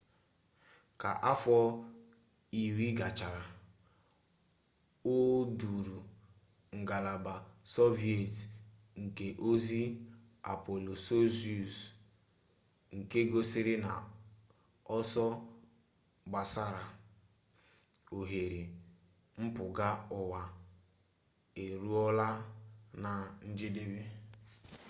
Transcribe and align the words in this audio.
ka 1.01 1.11
afọ 1.31 1.57
iri 2.61 2.87
gachara 2.99 3.43
o 5.13 5.15
duuru 5.57 5.99
ngalaba 6.79 7.33
sọviet 7.73 8.35
nke 9.01 9.27
ozi 9.49 9.81
apolo 10.51 10.93
soyuz 11.05 11.75
nke 12.97 13.19
gosiri 13.31 13.75
na 13.85 13.91
ọsọ 14.97 15.25
gbasara 16.29 16.83
oghere 18.17 18.61
mpụga 19.43 19.87
uwa 20.19 20.41
eruola 21.63 22.27
na 23.03 23.11
njedebe 23.49 24.01